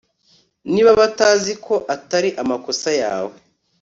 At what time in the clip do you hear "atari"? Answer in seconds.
1.95-2.29